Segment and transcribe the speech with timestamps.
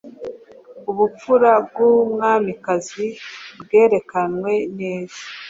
[0.89, 3.05] Ubupfura bwumwamikazi
[3.61, 5.21] bwerekanwe neza